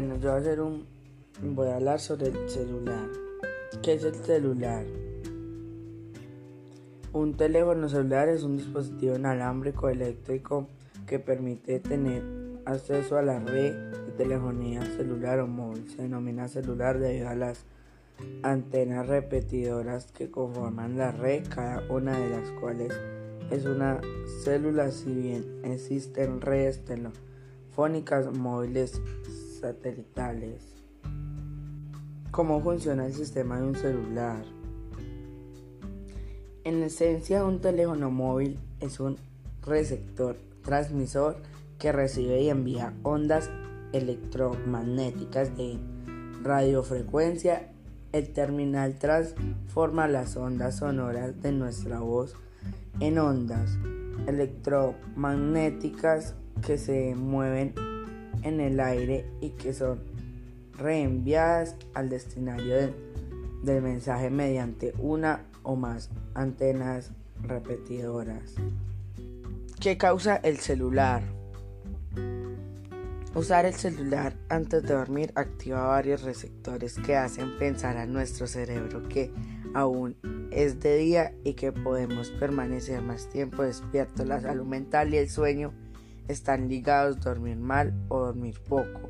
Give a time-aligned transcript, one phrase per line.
[0.00, 0.86] Yo voy a hacer un
[1.42, 3.06] voy a hablar sobre el celular.
[3.82, 4.86] ¿Qué es el celular?
[7.12, 10.68] Un teléfono celular es un dispositivo inalámbrico eléctrico
[11.06, 12.22] que permite tener
[12.64, 15.86] acceso a la red de telefonía celular o móvil.
[15.90, 17.66] Se denomina celular debido a las
[18.42, 22.98] antenas repetidoras que conforman la red, cada una de las cuales
[23.50, 24.00] es una
[24.44, 29.02] célula, si bien existen redes telefónicas móviles
[29.60, 30.74] satelitales.
[32.30, 34.44] ¿Cómo funciona el sistema de un celular?
[36.64, 39.18] En esencia, un teléfono móvil es un
[39.62, 41.36] receptor transmisor
[41.78, 43.50] que recibe y envía ondas
[43.92, 45.78] electromagnéticas de
[46.42, 47.70] radiofrecuencia.
[48.12, 52.34] El terminal transforma las ondas sonoras de nuestra voz
[53.00, 53.78] en ondas
[54.26, 56.34] electromagnéticas
[56.66, 57.72] que se mueven
[58.42, 60.00] en el aire y que son
[60.76, 62.92] reenviadas al destinario
[63.62, 68.54] del, mensaje mediante una o más antenas repetidoras.
[69.78, 71.22] ¿Qué causa el celular?
[73.34, 79.08] Usar el celular antes de dormir activa varios receptores que hacen pensar a nuestro cerebro
[79.08, 79.32] que
[79.72, 80.16] aún
[80.50, 84.26] es de día y que podemos permanecer más tiempo despiertos.
[84.26, 85.72] La salud mental y el sueño
[86.30, 89.08] están ligados a dormir mal o dormir poco.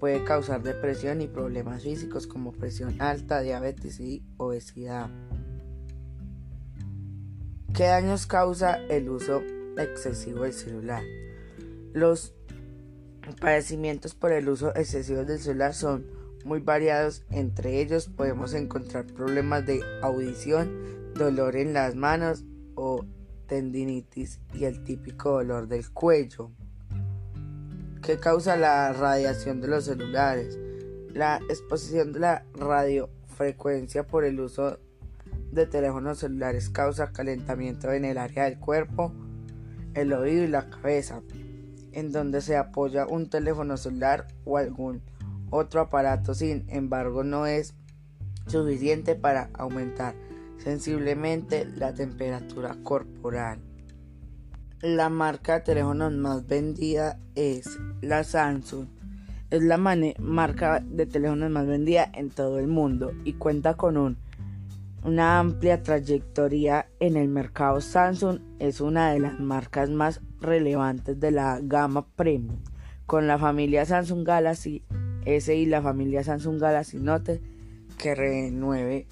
[0.00, 5.10] Puede causar depresión y problemas físicos como presión alta, diabetes y obesidad.
[7.74, 9.42] ¿Qué daños causa el uso
[9.78, 11.02] excesivo del celular?
[11.92, 12.34] Los
[13.40, 16.06] padecimientos por el uso excesivo del celular son
[16.44, 17.24] muy variados.
[17.30, 23.04] Entre ellos podemos encontrar problemas de audición, dolor en las manos o
[23.46, 26.50] tendinitis y el típico dolor del cuello.
[28.02, 30.58] ¿Qué causa la radiación de los celulares?
[31.12, 34.78] La exposición de la radiofrecuencia por el uso
[35.52, 39.12] de teléfonos celulares causa calentamiento en el área del cuerpo,
[39.94, 41.22] el oído y la cabeza,
[41.92, 45.02] en donde se apoya un teléfono celular o algún
[45.50, 46.34] otro aparato.
[46.34, 47.74] Sin embargo, no es
[48.46, 50.14] suficiente para aumentar
[50.58, 53.60] sensiblemente la temperatura corporal.
[54.80, 58.86] La marca de teléfonos más vendida es la Samsung.
[59.50, 64.18] Es la marca de teléfonos más vendida en todo el mundo y cuenta con
[65.04, 67.80] una amplia trayectoria en el mercado.
[67.80, 72.58] Samsung es una de las marcas más relevantes de la gama premium,
[73.06, 74.82] con la familia Samsung Galaxy
[75.24, 77.40] S y la familia Samsung Galaxy Note
[77.98, 79.06] que renueve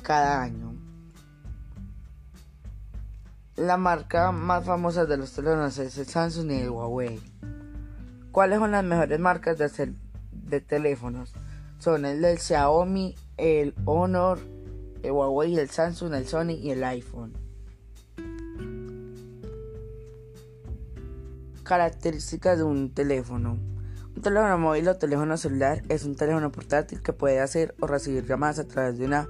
[0.00, 0.74] cada año.
[3.56, 7.20] La marca más famosa de los teléfonos es el Samsung y el Huawei.
[8.32, 9.94] ¿Cuáles son las mejores marcas de,
[10.32, 11.34] de teléfonos?
[11.78, 14.38] Son el del Xiaomi, el Honor,
[15.02, 17.34] el Huawei, el Samsung, el Sony y el iPhone.
[21.64, 23.58] Características de un teléfono.
[24.16, 28.26] Un teléfono móvil o teléfono celular es un teléfono portátil que puede hacer o recibir
[28.26, 29.28] llamadas a través de una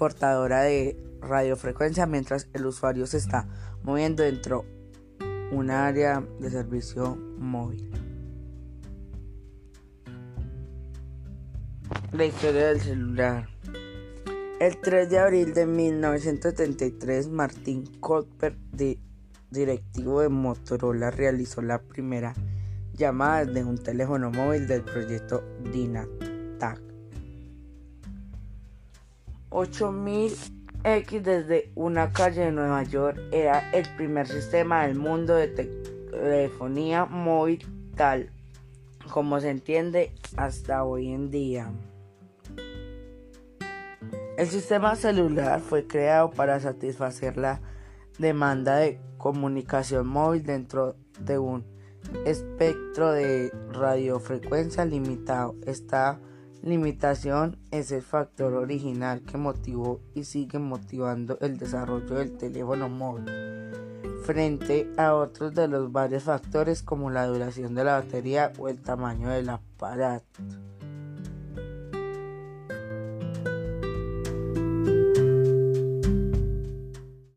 [0.00, 3.46] portadora de radiofrecuencia mientras el usuario se está
[3.82, 4.64] moviendo dentro
[5.52, 7.90] un área de servicio móvil.
[12.12, 13.48] La historia del celular.
[14.58, 18.56] El 3 de abril de 1973, Martin Colbert,
[19.50, 22.32] directivo de Motorola, realizó la primera
[22.94, 26.89] llamada de un teléfono móvil del proyecto Dynatac.
[29.50, 30.32] 8000
[30.82, 37.04] X desde una calle de Nueva York era el primer sistema del mundo de telefonía
[37.04, 37.66] móvil
[37.96, 38.30] tal
[39.10, 41.70] como se entiende hasta hoy en día.
[44.38, 47.60] El sistema celular fue creado para satisfacer la
[48.18, 51.64] demanda de comunicación móvil dentro de un
[52.24, 55.56] espectro de radiofrecuencia limitado.
[55.66, 56.20] Esta
[56.62, 63.24] limitación es el factor original que motivó y sigue motivando el desarrollo del teléfono móvil
[64.24, 68.80] frente a otros de los varios factores como la duración de la batería o el
[68.80, 70.40] tamaño del aparato.